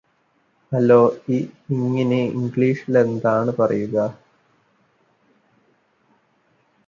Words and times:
hello 0.71 0.97
ഈ 1.29 1.37
ഹിംഗിന് 1.65 2.19
ഇംഗ്ലീഷിലെന്താണ് 2.31 3.51
പറയുക 3.57 4.07